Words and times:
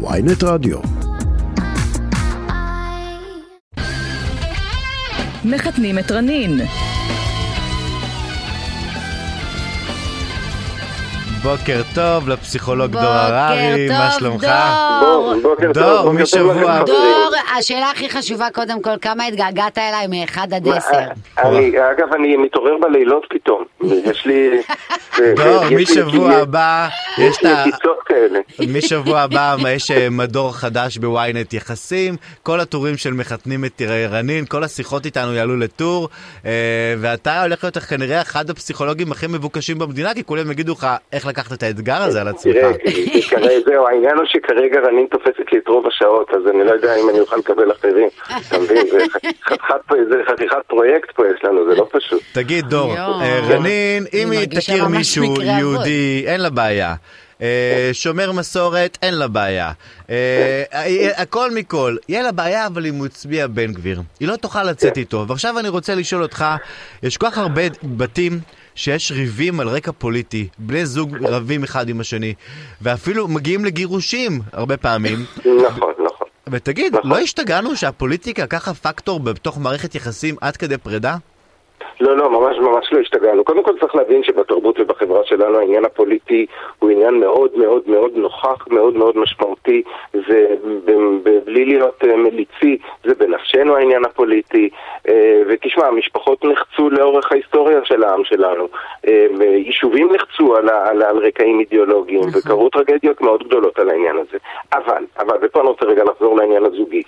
ויינט 0.00 0.42
רדיו. 0.42 0.78
מחתנים 5.44 5.98
את 5.98 6.10
רנין. 6.10 6.60
בוקר 11.42 11.80
טוב 11.94 12.28
לפסיכולוג 12.28 12.90
דור 12.90 13.02
הררי, 13.02 13.88
מה 13.88 14.10
שלומך? 14.10 14.46
דור. 15.00 15.34
בוקר 15.42 15.72
טוב, 15.72 15.82
דור, 15.82 15.96
בוקר 15.96 16.04
טוב 16.04 16.14
משבוע. 16.14 16.82
דור, 16.82 17.30
השאלה 17.58 17.90
הכי 17.90 18.10
חשובה 18.10 18.46
קודם 18.54 18.82
כל, 18.82 18.98
כמה 19.02 19.24
התגעגעת 19.24 19.78
אליי 19.78 20.06
מ-1 20.06 20.40
עד 20.40 20.68
10? 20.68 20.90
אני, 21.38 21.68
אגב, 21.68 22.12
אני 22.14 22.36
מתעורר 22.36 22.72
בלילות 22.82 23.26
פתאום. 23.30 23.64
יש 23.82 24.26
לי... 24.26 24.50
דור, 25.36 25.64
משבוע 25.80 26.34
הבא 26.34 26.88
יש 27.18 27.36
את 27.38 27.44
ה... 27.44 27.64
משבוע 28.68 29.20
הבא 29.20 29.56
יש 29.68 29.90
אה, 29.90 30.10
מדור 30.10 30.56
חדש 30.56 30.98
בוויינט 30.98 31.54
יחסים, 31.54 32.16
כל 32.42 32.60
הטורים 32.60 32.96
של 32.96 33.12
מחתנים 33.12 33.64
את 33.64 33.82
רנין, 34.10 34.44
כל 34.46 34.64
השיחות 34.64 35.06
איתנו 35.06 35.34
יעלו 35.34 35.56
לטור, 35.56 36.08
אה, 36.46 36.50
ואתה 37.00 37.42
הולך 37.42 37.64
להיות 37.64 37.78
כנראה 37.78 38.22
אחד 38.22 38.50
הפסיכולוגים 38.50 39.12
הכי 39.12 39.26
מבוקשים 39.26 39.78
במדינה, 39.78 40.14
כי 40.14 40.24
כולם 40.24 40.50
יגידו 40.50 40.72
לך 40.72 40.86
איך 41.12 41.26
לקחת 41.28 41.52
את 41.52 41.62
האתגר 41.62 42.02
הזה 42.02 42.20
על 42.20 42.28
עצמך. 42.28 42.54
תראה, 43.30 43.60
זהו, 43.66 43.86
העניין 43.88 44.16
הוא 44.16 44.24
שכרגע 44.26 44.80
רנין 44.80 45.06
תופסת 45.10 45.52
לי 45.52 45.58
את 45.58 45.68
רוב 45.68 45.86
השעות, 45.86 46.30
אז 46.30 46.50
אני 46.50 46.64
לא 46.64 46.70
יודע 46.70 46.94
אם 46.96 47.08
אני 47.10 47.20
אוכל 47.20 47.36
לקבל 47.36 47.72
אחרים. 47.72 48.08
אתה 48.48 48.58
מבין? 48.58 48.86
זה 48.90 48.98
חתיכת- 50.32 50.56
פרויקט 50.66 51.10
פה 51.16 51.22
יש 51.26 51.44
לנו, 51.44 51.70
זה 51.70 51.76
לא 51.76 51.88
פשוט. 51.92 52.22
תגיד 52.32 52.64
דור. 52.68 52.94
אה, 52.96 53.40
רנין, 53.48 54.04
אם 54.14 54.30
היא 54.30 54.48
תכיר 54.48 54.88
מישהו. 54.88 55.42
יהודי, 55.42 56.24
אין 56.26 56.40
לה 56.40 56.50
בעיה. 56.50 56.94
אה, 57.42 57.90
שומר 57.92 58.32
מסורת, 58.32 58.98
אין 59.02 59.14
לה 59.14 59.28
בעיה. 59.28 59.72
אה, 60.10 60.62
הכל 61.16 61.50
מכל. 61.54 61.96
יהיה 62.08 62.22
לה 62.22 62.32
בעיה, 62.32 62.66
אבל 62.66 62.86
אם 62.86 62.94
הוא 62.94 63.06
הצביע 63.06 63.46
בן 63.46 63.72
גביר. 63.72 64.00
היא 64.20 64.28
לא 64.28 64.36
תוכל 64.36 64.64
לצאת 64.64 64.96
איתו. 64.96 65.24
ועכשיו 65.28 65.58
אני 65.58 65.68
רוצה 65.68 65.94
לשאול 65.94 66.22
אותך, 66.22 66.44
יש 67.02 67.16
כל 67.16 67.26
כך 67.30 67.38
הרבה 67.38 67.62
בתים 67.82 68.40
שיש 68.78 69.12
ריבים 69.12 69.60
על 69.60 69.68
רקע 69.68 69.92
פוליטי, 69.98 70.48
בני 70.58 70.86
זוג 70.86 71.16
רבים 71.20 71.64
אחד 71.64 71.88
עם 71.88 72.00
השני, 72.00 72.34
ואפילו 72.82 73.28
מגיעים 73.28 73.64
לגירושים 73.64 74.40
הרבה 74.52 74.76
פעמים. 74.76 75.24
נכון, 75.38 75.92
נכון. 76.06 76.26
ותגיד, 76.50 76.94
נכון. 76.94 77.10
לא 77.10 77.18
השתגענו 77.18 77.76
שהפוליטיקה 77.76 78.46
ככה 78.46 78.74
פקטור 78.74 79.20
בתוך 79.20 79.58
מערכת 79.58 79.94
יחסים 79.94 80.36
עד 80.40 80.56
כדי 80.56 80.78
פרידה? 80.78 81.16
לא, 82.00 82.16
לא, 82.16 82.30
ממש 82.30 82.56
ממש 82.58 82.92
לא 82.92 83.00
השתגענו. 83.00 83.44
קודם 83.44 83.62
כל 83.62 83.78
צריך 83.80 83.94
להבין 83.94 84.22
שבתרבות 84.22 84.80
ובחברה 84.80 85.20
שלנו 85.24 85.58
העניין 85.58 85.84
הפוליטי 85.84 86.46
הוא 86.78 86.90
עניין 86.90 87.14
מאוד 87.14 87.50
מאוד 87.56 87.82
מאוד 87.86 88.12
נוכח, 88.16 88.68
מאוד 88.70 88.96
מאוד 88.96 89.18
משמעותי. 89.18 89.82
זה 90.12 90.46
בלי 91.44 91.64
להיות 91.64 92.04
אה, 92.04 92.16
מליצי, 92.16 92.78
זה 93.04 93.14
בנפשנו 93.14 93.76
העניין 93.76 94.04
הפוליטי. 94.04 94.68
אה, 95.08 95.42
ותשמע, 95.48 95.86
המשפחות 95.86 96.44
נחצו 96.44 96.90
לאורך 96.90 97.32
ההיסטוריה 97.32 97.80
של 97.84 98.04
העם 98.04 98.24
שלנו. 98.24 98.68
אה, 99.08 99.26
יישובים 99.40 100.12
נחצו 100.12 100.56
על, 100.56 100.68
על, 100.68 101.02
על 101.02 101.18
רקעים 101.18 101.60
אידיאולוגיים, 101.60 102.22
וקרו 102.32 102.68
טרגדיות 102.68 103.20
מאוד 103.20 103.42
גדולות 103.42 103.78
על 103.78 103.90
העניין 103.90 104.16
הזה. 104.16 104.38
אבל, 104.72 105.04
אבל, 105.18 105.36
ופה 105.42 105.60
אני 105.60 105.68
רוצה 105.68 105.86
רגע 105.86 106.04
לחזור 106.04 106.36
לעניין 106.36 106.64
הזוגי. 106.64 107.02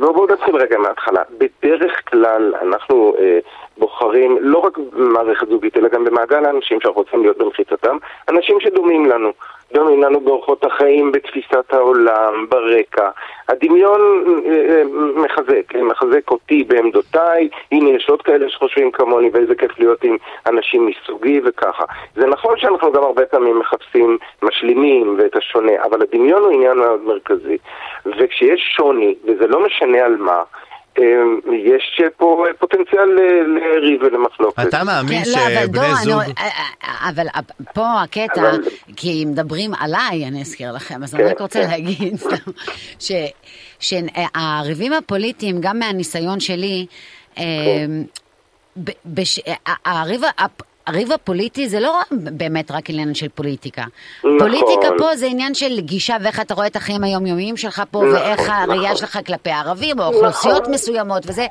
בואו 0.00 0.26
נתחיל 0.26 0.56
רגע 0.56 0.78
מההתחלה. 0.78 1.22
בדרך 1.38 2.10
כלל 2.10 2.54
אנחנו 2.62 3.14
אה, 3.18 3.38
בוחרים 3.78 4.38
לא 4.40 4.58
רק 4.58 4.78
במערכת 4.78 5.48
זוגית, 5.48 5.76
אלא 5.76 5.88
גם 5.88 6.04
במעגל 6.04 6.44
האנשים 6.44 6.80
שאנחנו 6.80 7.02
רוצים 7.02 7.22
להיות 7.22 7.38
במחיצתם, 7.38 7.96
אנשים 8.28 8.60
שדומים 8.60 9.06
לנו. 9.06 9.32
דומים 9.72 10.02
לנו 10.02 10.20
באורחות 10.20 10.64
החיים, 10.64 11.12
בתפיסת 11.12 11.72
העולם, 11.72 12.46
ברקע. 12.48 13.10
הדמיון 13.48 14.00
אה, 14.46 14.52
אה, 14.52 14.82
מחזק, 15.16 15.74
מחזק 15.74 16.30
אותי 16.30 16.64
בעמדותיי, 16.64 17.48
הנה 17.72 17.90
יש 17.90 18.08
עוד 18.08 18.22
כאלה 18.22 18.48
שחושבים 18.48 18.90
כמוני 18.90 19.30
ואיזה 19.32 19.54
כיף 19.54 19.78
להיות 19.78 20.04
עם 20.04 20.16
אנשים 20.46 20.86
מסוגי 20.86 21.40
וככה. 21.44 21.84
זה 22.16 22.26
נכון 22.26 22.58
שאנחנו 22.58 22.92
גם 22.92 23.02
הרבה 23.02 23.26
פעמים 23.26 23.58
מחפשים 23.58 24.18
משלימים 24.42 25.14
ואת 25.18 25.36
השונה, 25.36 25.72
אבל 25.84 26.02
הדמיון 26.02 26.42
הוא 26.42 26.52
עניין 26.52 26.78
מאוד 26.78 27.00
מרכזי. 27.04 27.58
וכשיש 28.06 28.74
שוני, 28.76 29.14
וזה 29.24 29.46
לא 29.46 29.66
משנה 29.66 30.04
על 30.04 30.16
מה, 30.16 30.42
יש 31.64 32.02
פה 32.16 32.44
פוטנציאל 32.58 33.04
ל- 33.04 33.58
לריב 33.58 34.02
ולמחלוקת. 34.02 34.68
אתה 34.68 34.84
מאמין 34.84 35.24
כן, 35.24 35.30
לא, 35.30 35.64
שבני 35.66 35.94
זוג... 36.02 36.22
אה, 36.38 36.44
אה, 36.84 37.08
אבל 37.10 37.26
אה, 37.34 37.40
פה 37.74 38.02
הקטע, 38.02 38.40
אבל- 38.40 38.62
כי 38.96 39.24
מדברים 39.24 39.70
עליי, 39.80 40.24
אני 40.28 40.40
אזכיר 40.40 40.72
לכם, 40.72 41.02
אז 41.02 41.14
כן, 41.14 41.20
אני 41.20 41.30
רק 41.30 41.40
רוצה 41.40 41.62
כן. 41.64 41.70
להגיד 41.70 42.16
סתם, 42.24 42.50
שהריבים 43.80 44.92
הפוליטיים, 44.92 45.56
גם 45.60 45.78
מהניסיון 45.78 46.40
שלי, 46.40 46.86
אה, 47.38 47.44
ב- 48.84 48.90
בש- 49.06 49.40
הריב 49.84 50.20
הריב 50.88 51.12
הפוליטי 51.12 51.68
זה 51.68 51.80
לא 51.80 52.00
באמת 52.10 52.70
רק 52.70 52.90
עניין 52.90 53.14
של 53.14 53.28
פוליטיקה. 53.28 53.84
נכון. 54.18 54.38
פוליטיקה 54.38 54.88
פה 54.98 55.16
זה 55.16 55.26
עניין 55.26 55.54
של 55.54 55.80
גישה 55.80 56.16
ואיך 56.22 56.40
אתה 56.40 56.54
רואה 56.54 56.66
את 56.66 56.76
החיים 56.76 57.04
היומיומיים 57.04 57.56
שלך 57.56 57.82
פה, 57.90 57.98
נכון, 57.98 58.12
ואיך 58.14 58.40
הראייה 58.48 58.82
נכון. 58.82 58.96
שלך 58.96 59.18
כלפי 59.26 59.50
ערבים 59.50 60.00
או 60.00 60.04
אוכלוסיות 60.04 60.60
נכון. 60.62 60.74
מסוימות 60.74 61.22
וזה. 61.26 61.46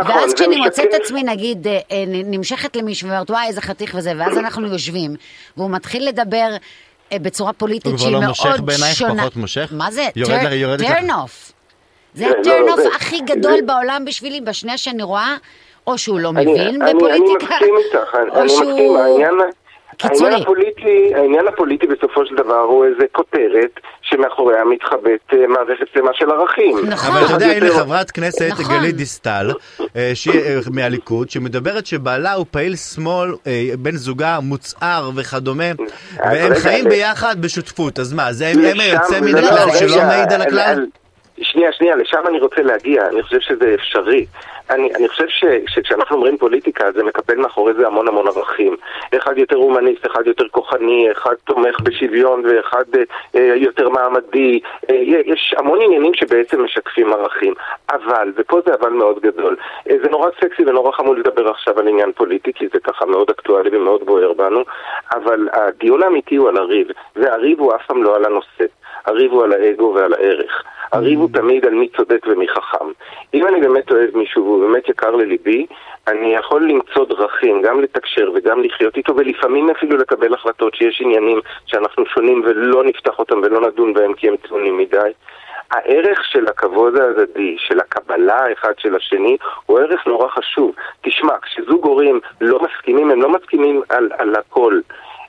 נכון, 0.00 0.12
ואז 0.16 0.30
זה 0.30 0.36
כשאני 0.36 0.56
מוצאת 0.56 0.84
את 0.94 1.00
עצמי, 1.04 1.22
נגיד, 1.22 1.66
אה, 1.66 1.78
אה, 1.92 2.04
נמשכת 2.06 2.76
למישהו 2.76 3.08
ואומרת, 3.08 3.30
וואי, 3.30 3.46
איזה 3.46 3.60
חתיך 3.60 3.94
וזה, 3.98 4.12
ואז 4.18 4.38
אנחנו 4.38 4.66
יושבים, 4.66 5.14
והוא 5.56 5.70
מתחיל 5.70 6.08
לדבר 6.08 6.56
אה, 7.12 7.18
בצורה 7.18 7.52
פוליטית 7.52 7.86
הוא 7.86 7.92
כבר 7.92 8.02
שהיא 8.02 8.12
לא 8.12 8.18
מאוד 8.20 8.28
מושך 8.28 8.60
בעינייך? 8.64 8.96
שונה. 8.96 9.22
פחות 9.22 9.36
מושך? 9.36 9.68
מה 9.72 9.90
זה? 9.90 10.08
יורד 10.16 10.30
לך- 10.80 10.80
לך- 10.80 10.96
turn 10.98 11.10
off. 11.10 11.52
זה 12.14 12.24
כן, 12.24 12.30
לא, 12.30 12.40
ה 12.40 12.46
turn 12.46 12.68
off 12.68 12.80
זה- 12.80 12.96
הכי 12.96 13.20
גדול 13.20 13.60
בעולם 13.66 14.04
בשבילי, 14.06 14.40
בשנייה 14.40 14.78
שאני 14.78 15.02
רואה, 15.02 15.34
או 15.86 15.98
שהוא 15.98 16.20
לא 16.20 16.30
אני- 16.36 16.52
מבין 16.52 16.82
אני- 16.82 16.94
בפוליטיקה, 16.94 17.54
אני 17.56 17.70
מסכים 17.70 17.74
איתך, 17.76 18.14
אני 18.14 18.30
אני 18.40 18.44
מסכים, 18.44 18.64
שהוא 18.74 18.98
העניין... 18.98 19.34
קיצוני. 19.98 20.20
העניין 20.28 20.42
הפוליטי, 20.42 21.14
העניין 21.14 21.48
הפוליטי 21.48 21.86
בסופו 21.86 22.26
של 22.26 22.34
דבר 22.34 22.58
הוא 22.60 22.84
איזה 22.84 23.04
כותרת 23.12 23.70
שמאחוריה 24.02 24.64
מתחבאת 24.64 25.20
אה, 25.32 25.46
מערכת 25.46 25.86
שלמה 25.94 26.10
של 26.14 26.30
ערכים. 26.30 26.76
נכון. 26.88 27.10
אבל 27.16 27.24
אתה 27.24 27.32
יודע, 27.34 27.46
הנה 27.46 27.66
יותר- 27.66 27.78
חברת 27.78 28.10
כנסת 28.10 28.48
נכון. 28.50 28.74
גלית 28.78 28.96
דיסטל, 28.96 29.50
אה, 29.96 30.10
שהיא 30.14 30.40
אה, 30.40 30.58
מהליכוד, 30.72 31.30
שמדברת 31.30 31.86
שבעלה 31.86 32.32
הוא 32.32 32.46
פעיל 32.50 32.76
שמאל, 32.76 33.34
בן 33.78 33.96
זוגה 33.96 34.38
מוצהר 34.42 35.10
וכדומה, 35.16 35.64
והם 36.16 36.54
חיים 36.54 36.88
ביחד 36.88 37.42
בשותפות, 37.42 37.98
אז 37.98 38.12
מה, 38.12 38.32
זה 38.32 38.46
הם 38.48 38.80
היוצא 38.80 39.20
מן 39.20 39.32
לא, 39.32 39.38
הכלל 39.38 39.76
שלא 39.78 39.96
מעיד 39.96 40.32
על 40.32 40.42
הכלל? 40.42 40.86
שנייה, 41.42 41.72
שנייה, 41.72 41.96
לשם 41.96 42.22
אני 42.26 42.40
רוצה 42.40 42.62
להגיע, 42.62 43.06
אני 43.06 43.22
חושב 43.22 43.40
שזה 43.40 43.74
אפשרי. 43.74 44.26
אני, 44.70 44.94
אני 44.94 45.08
חושב 45.08 45.28
ש, 45.28 45.44
שכשאנחנו 45.66 46.16
אומרים 46.16 46.38
פוליטיקה, 46.38 46.92
זה 46.92 47.04
מקפל 47.04 47.34
מאחורי 47.34 47.74
זה 47.74 47.86
המון 47.86 48.08
המון 48.08 48.28
ערכים. 48.28 48.76
אחד 49.16 49.38
יותר 49.38 49.56
הומניסט, 49.56 50.06
אחד 50.06 50.26
יותר 50.26 50.48
כוחני, 50.48 51.08
אחד 51.12 51.34
תומך 51.44 51.80
בשוויון 51.80 52.42
ואחד 52.46 52.84
אה, 52.96 53.02
אה, 53.34 53.54
יותר 53.56 53.88
מעמדי. 53.88 54.60
אה, 54.90 54.94
יש 55.04 55.54
המון 55.58 55.80
עניינים 55.82 56.14
שבעצם 56.14 56.64
משקפים 56.64 57.12
ערכים. 57.12 57.54
אבל, 57.90 58.32
ופה 58.36 58.60
זה 58.66 58.74
אבל 58.74 58.90
מאוד 58.90 59.20
גדול, 59.20 59.56
אה, 59.90 59.96
זה 60.02 60.08
נורא 60.10 60.30
סקסי 60.40 60.62
ונורא 60.66 60.92
חמוד 60.92 61.18
לדבר 61.18 61.50
עכשיו 61.50 61.78
על 61.78 61.88
עניין 61.88 62.12
פוליטי, 62.12 62.52
כי 62.52 62.68
זה 62.72 62.80
ככה 62.80 63.06
מאוד 63.06 63.30
אקטואלי 63.30 63.76
ומאוד 63.76 64.06
בוער 64.06 64.32
בנו, 64.32 64.64
אבל 65.12 65.48
הדיון 65.52 66.02
האמיתי 66.02 66.36
הוא 66.36 66.48
על 66.48 66.56
הריב, 66.56 66.88
והריב 67.16 67.60
הוא 67.60 67.74
אף 67.74 67.86
פעם 67.86 68.02
לא 68.02 68.16
על 68.16 68.24
הנושא. 68.24 68.64
הריב 69.06 69.32
הוא 69.32 69.44
על 69.44 69.52
האגו 69.52 69.92
ועל 69.96 70.14
הערך. 70.14 70.64
הריב 70.94 71.20
הוא 71.20 71.28
תמיד 71.32 71.66
על 71.66 71.74
מי 71.74 71.88
צודק 71.96 72.26
ומי 72.26 72.48
חכם. 72.48 72.84
אם 73.34 73.46
אני 73.46 73.60
באמת 73.60 73.90
אוהב 73.90 74.16
מישהו 74.16 74.44
והוא 74.44 74.60
באמת 74.60 74.88
יקר 74.88 75.10
לליבי, 75.10 75.66
אני 76.08 76.34
יכול 76.34 76.68
למצוא 76.68 77.04
דרכים, 77.04 77.62
גם 77.62 77.80
לתקשר 77.80 78.30
וגם 78.34 78.62
לחיות 78.62 78.96
איתו, 78.96 79.16
ולפעמים 79.16 79.70
אפילו 79.70 79.96
לקבל 79.96 80.34
החלטות 80.34 80.74
שיש 80.74 81.00
עניינים 81.00 81.40
שאנחנו 81.66 82.06
שונים 82.06 82.42
ולא 82.44 82.84
נפתח 82.84 83.18
אותם 83.18 83.38
ולא 83.42 83.60
נדון 83.60 83.94
בהם 83.94 84.14
כי 84.14 84.28
הם 84.28 84.36
טעונים 84.36 84.78
מדי. 84.78 85.10
הערך 85.70 86.24
של 86.24 86.46
הכבוד 86.48 86.96
ההדדי, 86.96 87.56
של 87.58 87.80
הקבלה 87.80 88.44
האחד 88.44 88.72
של 88.78 88.96
השני, 88.96 89.36
הוא 89.66 89.78
ערך 89.78 90.06
נורא 90.06 90.28
חשוב. 90.28 90.74
תשמע, 91.02 91.34
כשזוג 91.42 91.84
הורים 91.84 92.20
לא 92.40 92.60
מסכימים, 92.62 93.10
הם 93.10 93.22
לא 93.22 93.28
מסכימים 93.28 93.82
על, 93.88 94.10
על 94.18 94.34
הכל. 94.36 94.80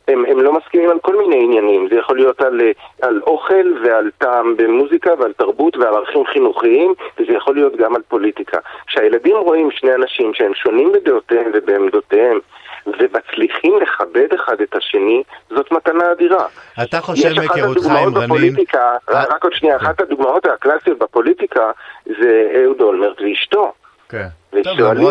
הם, 0.07 0.25
הם 0.25 0.39
לא 0.39 0.53
מסכימים 0.53 0.89
על 0.89 0.99
כל 0.99 1.15
מיני 1.17 1.43
עניינים, 1.43 1.87
זה 1.89 1.95
יכול 1.95 2.17
להיות 2.17 2.41
על, 2.41 2.61
אה, 2.61 2.71
על 3.01 3.21
אוכל 3.27 3.73
ועל 3.85 4.11
טעם 4.17 4.57
במוזיקה 4.57 5.11
ועל 5.19 5.33
תרבות 5.33 5.77
ועל 5.77 5.93
ערכים 5.93 6.25
חינוכיים, 6.25 6.93
וזה 7.19 7.33
יכול 7.33 7.55
להיות 7.55 7.75
גם 7.75 7.95
על 7.95 8.01
פוליטיקה. 8.07 8.57
כשהילדים 8.87 9.37
רואים 9.37 9.71
שני 9.71 9.95
אנשים 9.95 10.33
שהם 10.33 10.53
שונים 10.53 10.91
בדעותיהם 10.91 11.51
ובעמדותיהם, 11.53 12.39
ומצליחים 12.87 13.79
לכבד 13.81 14.33
אחד 14.35 14.61
את 14.61 14.75
השני, 14.75 15.23
זאת 15.49 15.71
מתנה 15.71 16.11
אדירה. 16.11 16.45
אתה 16.83 17.01
חושב 17.01 17.29
מהיכרותך 17.37 17.85
עם 17.85 17.91
רנין, 17.91 18.23
בפוליטיקה, 18.23 18.97
אה? 19.09 19.23
רק 19.23 19.43
עוד 19.43 19.53
שנייה, 19.53 19.75
אחת 19.75 20.01
הדוגמאות 20.01 20.45
הקלאסיות 20.45 20.97
בפוליטיקה 20.97 21.71
זה 22.05 22.51
אהוד 22.55 22.81
אולמרט 22.81 23.21
ואשתו. 23.21 23.73
כן. 24.09 24.27
ושואלים. 24.61 25.03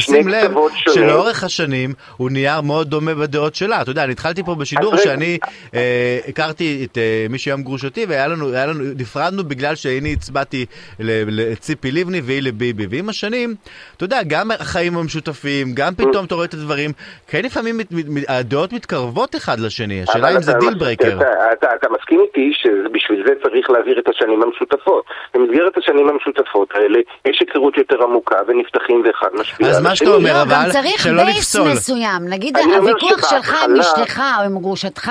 שני 0.00 0.32
לב 0.32 0.46
קצוות 0.50 0.72
שונים. 0.72 1.08
שלאורך 1.08 1.44
השנים 1.44 1.92
הוא 2.16 2.30
נהיה 2.30 2.60
מאוד 2.60 2.88
דומה 2.90 3.14
בדעות 3.14 3.54
שלה. 3.54 3.82
אתה 3.82 3.90
יודע, 3.90 4.04
אני 4.04 4.12
התחלתי 4.12 4.42
פה 4.42 4.54
בשידור. 4.54 4.96
שאני 4.96 5.38
אה, 5.74 6.18
הכרתי 6.28 6.86
את 6.92 6.98
אה, 6.98 7.26
מי 7.30 7.38
שהיום 7.38 7.62
גרושתי, 7.62 8.06
והיה 8.08 8.26
לנו, 8.28 8.52
היה 8.52 8.66
לנו, 8.66 8.84
נפרדנו 8.98 9.44
בגלל 9.44 9.74
שאני 9.74 10.12
הצבעתי 10.12 10.66
לציפי 10.98 11.92
לבני 11.92 12.20
והיא 12.20 12.42
לביבי. 12.42 12.86
ועם 12.90 13.08
השנים, 13.08 13.54
אתה 13.96 14.04
יודע, 14.04 14.20
גם 14.28 14.50
החיים 14.50 14.96
המשותפים, 14.96 15.66
גם 15.74 15.94
פתאום 15.94 16.24
אתה 16.24 16.34
רואה 16.34 16.46
את 16.46 16.54
הדברים, 16.54 16.90
כן 17.28 17.42
לפעמים 17.44 17.78
מת- 17.78 17.92
מת- 17.92 18.24
הדעות 18.28 18.72
מתקרבות 18.72 19.36
אחד 19.36 19.60
לשני. 19.60 20.02
השאלה 20.02 20.36
אם 20.36 20.42
זה 20.42 20.52
deal 20.52 20.74
breaker. 20.74 21.16
אתה, 21.16 21.52
אתה, 21.52 21.66
אתה 21.80 21.86
מסכים 22.00 22.20
איתי 22.20 22.52
שבשביל 22.54 23.22
זה 23.26 23.32
צריך 23.42 23.70
להעביר 23.70 23.98
את 23.98 24.08
השנים 24.08 24.42
המשותפות. 24.42 25.04
במסגרת 25.34 25.76
השנים 25.78 26.08
המשותפות 26.08 26.68
האלה 26.74 26.98
יש 27.24 27.40
היכרות 27.40 27.76
יותר 27.78 28.02
עמוקה 28.02 28.36
ונפתחים 28.76 29.02
ואחד 29.06 29.28
משפיע 29.40 29.68
אז 29.68 29.76
על 29.76 29.82
מה 29.82 29.90
השני. 29.90 30.06
שאתה 30.06 30.16
אומר, 30.16 30.32
לא, 30.32 30.42
אבל 30.42 30.54
גם 30.54 30.70
צריך 30.70 31.02
שלא 31.02 31.24
base 31.24 31.38
לפסול. 31.38 31.72
מסוים. 31.72 32.28
נגיד, 32.28 32.56
הוויכוח 32.56 33.30
שלך 33.30 33.56
עם 33.64 33.80
אשתך 33.80 34.22
או 34.38 34.44
עם 34.44 34.58
גרושתך, 34.58 35.10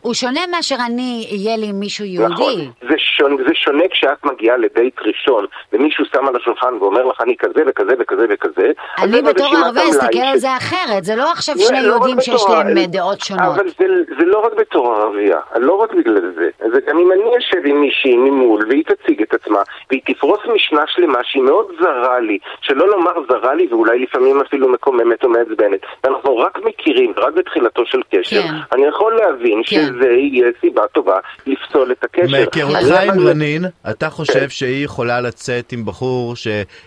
הוא 0.00 0.14
שונה 0.14 0.40
מאשר 0.50 0.76
אני, 0.86 1.26
יהיה 1.30 1.56
לי 1.56 1.72
מישהו 1.72 2.04
יהודי. 2.04 2.68
זה 3.12 3.16
שונה, 3.16 3.36
זה 3.48 3.54
שונה 3.54 3.84
כשאת 3.90 4.24
מגיעה 4.24 4.56
לדייט 4.56 4.94
ראשון 5.00 5.46
ומישהו 5.72 6.04
שם 6.04 6.26
על 6.28 6.36
השולחן 6.36 6.74
ואומר 6.80 7.04
לך 7.04 7.20
אני 7.20 7.36
כזה 7.38 7.62
וכזה 7.66 7.92
וכזה 7.98 8.26
וכזה 8.30 8.70
אני 8.98 9.22
בתור 9.22 9.56
ערבי 9.56 9.80
אסתכל 9.90 10.18
על 10.18 10.38
זה 10.38 10.56
אחרת, 10.56 11.04
זה 11.04 11.16
לא 11.16 11.32
עכשיו 11.32 11.54
לא, 11.58 11.64
שני 11.64 11.82
לא 11.82 11.88
יהודים 11.88 12.20
שיש 12.20 12.42
להם 12.48 12.78
דעות 12.86 13.20
שונות. 13.20 13.42
אבל 13.54 13.68
זה, 13.78 13.86
זה 14.18 14.24
לא 14.24 14.38
רק 14.38 14.52
בתור 14.52 14.94
ערבייה, 14.94 15.40
לא 15.56 15.72
רק 15.72 15.92
בגלל 15.92 16.32
זה. 16.34 16.48
זה 16.72 16.80
גם 16.86 16.98
אם 16.98 17.12
אני 17.12 17.38
אשב 17.38 17.66
עם 17.66 17.80
מישהי 17.80 18.16
ממול 18.16 18.64
והיא 18.68 18.84
תציג 18.84 19.22
את 19.22 19.34
עצמה 19.34 19.62
והיא 19.90 20.00
תפרוס 20.06 20.40
משנה 20.54 20.82
שלמה 20.86 21.18
שהיא 21.24 21.42
מאוד 21.42 21.66
זרה 21.80 22.20
לי, 22.20 22.38
שלא 22.60 22.88
לומר 22.88 23.12
זרה 23.28 23.54
לי 23.54 23.66
ואולי 23.70 23.98
לפעמים 23.98 24.40
אפילו 24.40 24.68
מקוממת 24.68 25.24
או 25.24 25.28
מעצבנת, 25.28 25.80
ואנחנו 26.04 26.36
רק 26.36 26.58
מכירים, 26.64 27.12
רק 27.16 27.34
בתחילתו 27.34 27.86
של 27.86 28.00
קשר, 28.10 28.42
כן. 28.42 28.54
אני 28.72 28.86
יכול 28.86 29.16
להבין 29.16 29.62
כן. 29.66 29.76
שזה 29.76 30.10
יהיה 30.10 30.46
סיבה 30.60 30.86
טובה 30.86 31.18
לפסול 31.46 31.92
את 31.92 32.04
הקשר. 32.04 32.30
מהיכרותך 32.30 33.01
עם 33.02 33.10
אבל- 33.10 33.28
רנין, 33.28 33.64
אתה 33.90 34.10
חושב. 34.10 34.48
שהיא 34.48 34.84
יכולה 34.84 35.20
לצאת 35.20 35.72
עם 35.72 35.84
בחור 35.84 36.34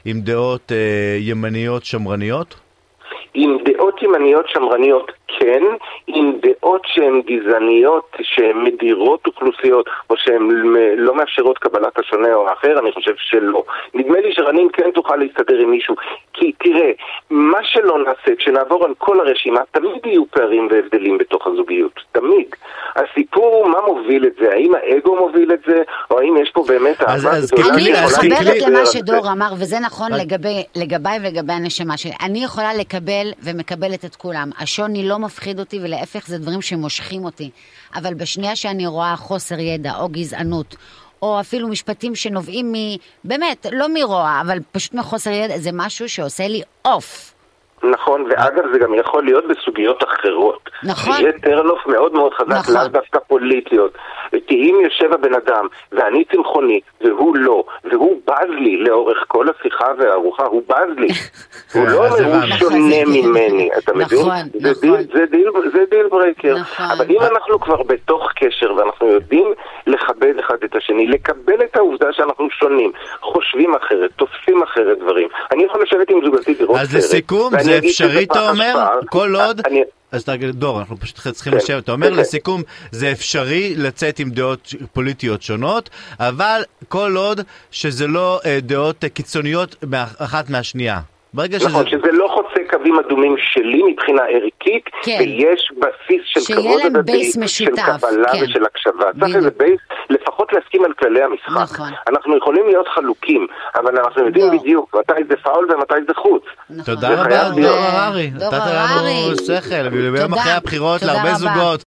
עם 0.06 0.22
דעות 0.22 0.72
אה, 0.72 0.78
ימניות 1.20 1.86
שמרניות? 1.86 2.56
עם 3.38 3.58
דעות 3.66 4.04
ימניות 4.04 4.46
שמרניות 4.50 5.12
כן, 5.40 5.64
עם 6.08 6.34
דעות 6.42 6.82
שהן 6.86 7.22
גזעניות, 7.22 8.16
שהן 8.22 8.64
מדירות 8.64 9.28
אוכלוסיות, 9.28 9.86
או 10.10 10.16
שהן 10.18 10.50
לא 10.98 11.16
מאפשרות 11.16 11.58
קבלת 11.58 12.00
השונה 12.00 12.34
או 12.34 12.50
האחר, 12.50 12.80
אני 12.80 12.92
חושב 12.92 13.12
שלא. 13.18 13.64
נדמה 13.94 14.20
לי 14.20 14.34
שרנין 14.34 14.68
כן 14.74 14.92
תוכל 14.94 15.16
להסתדר 15.16 15.58
עם 15.60 15.72
מישהו, 15.72 15.96
כי 16.34 16.52
תראה, 16.64 16.92
מה 17.30 17.58
שלא 17.64 17.98
נעשה, 18.00 18.36
כשנעבור 18.38 18.86
על 18.86 18.94
כל 18.98 19.20
הרשימה, 19.28 19.60
תמיד 19.72 20.06
יהיו 20.06 20.24
פערים 20.32 20.68
והבדלים 20.72 21.18
בתוך 21.18 21.48
הזוגיות, 21.48 22.00
תמיד. 22.12 22.48
הסיפור 22.96 23.46
הוא 23.56 23.68
מה 23.70 23.80
מוביל 23.88 24.26
את 24.26 24.34
זה, 24.40 24.52
האם 24.54 24.74
האגו 24.76 25.16
מוביל 25.16 25.54
את 25.54 25.60
זה, 25.68 25.82
או 26.12 26.20
האם 26.20 26.38
יש 26.38 26.52
פה 26.52 26.64
באמת 26.68 27.02
אז- 27.02 27.26
אהבה 27.26 27.38
גדולה 27.48 27.74
אני 27.74 27.94
אז 27.94 28.16
תקלי- 28.20 28.30
מתחברת 28.30 28.62
למה. 28.68 28.86
שדור 28.86 29.32
אמר, 29.32 29.54
וזה 29.60 29.80
נכון 29.80 30.10
לגביי 30.76 31.18
ולגבי 31.24 31.54
הנשמה 31.54 31.98
שלי. 31.98 32.12
אני 32.24 32.44
יכולה 32.44 32.74
לקבל 32.74 33.25
ומקבלת 33.44 34.06
את 34.06 34.16
כולם. 34.16 34.50
השוני 34.60 35.08
לא 35.08 35.20
מפחיד 35.20 35.60
אותי, 35.60 35.80
ולהפך 35.84 36.28
זה 36.28 36.38
דברים 36.38 36.62
שמושכים 36.62 37.26
אותי. 37.26 37.50
אבל 37.96 38.14
בשנייה 38.14 38.56
שאני 38.56 38.88
רואה 38.88 39.16
חוסר 39.16 39.60
ידע 39.60 39.92
או 40.00 40.10
גזענות, 40.10 40.76
או 41.22 41.40
אפילו 41.40 41.68
משפטים 41.68 42.16
שנובעים 42.16 42.72
מ... 42.72 42.76
באמת, 43.24 43.66
לא 43.72 43.88
מרוע, 43.94 44.42
אבל 44.46 44.58
פשוט 44.72 44.94
מחוסר 44.94 45.32
ידע, 45.32 45.58
זה 45.58 45.70
משהו 45.74 46.10
שעושה 46.10 46.48
לי 46.48 46.62
עוף. 46.82 47.36
נכון, 47.84 48.22
ואגב 48.30 48.64
זה 48.74 48.80
גם 48.80 48.94
יכול 48.94 49.26
להיות 49.26 49.44
בסוגיות 49.48 50.04
אחרות. 50.04 50.70
נכון. 50.84 51.18
שיהיה 51.18 51.32
טרנוף 51.40 51.88
מאוד 51.88 52.14
מאוד 52.14 52.34
חזק, 52.34 52.52
נכון. 52.52 52.74
לאו 52.74 52.88
דווקא 52.88 53.20
פוליטיות. 53.28 53.94
כי 54.48 54.56
אם 54.56 54.80
יושב 54.84 55.14
הבן 55.14 55.34
אדם, 55.34 55.66
ואני 55.92 56.24
צמחוני, 56.32 56.80
והוא 57.02 57.36
לא, 57.38 57.64
והוא 57.92 58.22
בז 58.28 58.50
לי 58.60 58.78
לאורך 58.78 59.24
כל 59.28 59.46
השיחה 59.60 59.86
והארוחה, 60.00 60.44
הוא 60.46 60.62
בז 60.70 60.98
לי. 60.98 61.08
הוא 61.76 61.88
לא 61.88 62.06
אז 62.06 62.22
אומר, 62.22 62.36
הוא. 62.46 62.58
שונה 62.58 62.78
נכון. 63.04 63.14
ממני, 63.32 63.70
אתה 63.78 63.94
מבין? 63.94 64.20
נכון, 64.20 64.36
זה 64.64 64.72
נכון. 64.72 64.98
deal- 65.32 65.46
breaker. 66.12 66.56
נכון. 66.58 66.86
אבל 66.98 67.06
אם 67.10 67.22
אנחנו 67.22 67.60
כבר 67.60 67.84
בתוך 67.84 68.32
קשר, 68.36 68.74
ואנחנו 68.78 69.08
יודעים 69.08 69.54
לכבד 69.88 70.34
אחד 70.40 70.56
את 70.66 70.76
השני, 70.76 71.08
לקבל 71.08 71.62
את 71.64 71.76
העובדה 71.78 72.08
שאנחנו 72.12 72.48
שונים, 72.50 72.92
חושבים 73.22 73.76
אחרת, 73.76 74.12
תופסים 74.16 74.64
אחרת 74.64 74.98
דברים. 75.00 75.28
אני 75.52 75.64
יכול 75.64 75.82
לשבת 75.84 76.10
עם 76.10 76.20
זוגתי 76.26 76.56
לראות 76.60 76.80
אז 76.80 76.88
סרט, 76.92 76.98
לסיכום, 76.98 77.54
ואני 77.54 77.64
זה 77.64 77.78
אפשרי, 77.78 78.24
אתה 78.24 78.50
אומר? 78.50 78.74
כל 79.10 79.36
עוד... 79.36 79.62
אז 80.16 80.24
תגיד, 80.24 80.50
דור, 80.50 80.80
אנחנו 80.80 81.00
פשוט 81.00 81.20
צריכים 81.30 81.54
כן. 81.54 81.58
לשבת. 81.58 81.84
אתה 81.84 81.92
אומר, 81.92 82.10
כן. 82.10 82.16
לסיכום, 82.16 82.62
זה 82.92 83.12
אפשרי 83.12 83.76
לצאת 83.76 84.20
עם 84.20 84.30
דעות 84.30 84.74
פוליטיות 84.94 85.42
שונות, 85.42 85.90
אבל 86.20 86.62
כל 86.88 87.16
עוד 87.18 87.42
שזה 87.72 88.08
לא 88.08 88.42
אה, 88.46 88.60
דעות 88.62 89.04
אה, 89.04 89.10
קיצוניות 89.10 89.76
אחת 90.18 90.50
מהשנייה. 90.50 91.02
ברגע 91.36 91.60
שזה... 91.60 91.70
נכון, 91.70 91.90
שזה 91.90 92.12
לא 92.12 92.28
חוצה 92.34 92.60
קווים 92.70 93.00
אדומים 93.00 93.36
שלי 93.40 93.84
מבחינה 93.84 94.22
ערכית, 94.22 94.86
כן. 95.04 95.18
ויש 95.20 95.72
בסיס 95.80 96.22
של 96.26 96.56
כבוד 96.56 96.82
הדדי, 96.86 97.32
של 97.48 97.66
קבלה 97.66 98.32
כן. 98.32 98.44
ושל 98.44 98.66
הקשבה. 98.66 99.06
צריך. 99.20 99.36
איזה 99.36 99.50
base, 99.58 99.80
לפחות 100.10 100.54
להסכים 100.54 100.86
על 100.86 100.94
כללי 101.00 101.24
המשחק. 101.24 101.74
נכון. 101.74 101.90
אנחנו 102.10 102.38
יכולים 102.38 102.68
להיות 102.68 102.88
חלוקים, 102.88 103.48
אבל 103.76 103.98
אנחנו 104.00 104.26
יודעים 104.26 104.52
לא. 104.52 104.60
בדיוק 104.60 104.96
מתי 104.96 105.22
זה 105.30 105.36
פאול 105.44 105.68
ומתי 105.72 105.94
זה 106.08 106.14
חוץ. 106.16 106.44
נכון. 106.70 106.96
תודה 106.96 107.10
רבה, 107.10 107.50
דור. 107.50 107.70
הררי. 107.70 108.28
דור 108.28 108.48
נתת 108.48 108.58
הררי. 108.62 109.14
לנו 109.28 109.38
שכל, 109.38 109.90
ביום. 109.90 110.34
אחרי 110.34 110.52
הבחירות 110.52 111.02
להרבה 111.02 111.22
רבה. 111.22 111.34
זוגות. 111.36 111.84